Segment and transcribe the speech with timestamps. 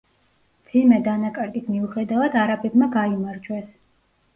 [0.67, 3.75] მძიმე დანაკარგის მიუხედავად არაბებმა გაიმარჯვეს.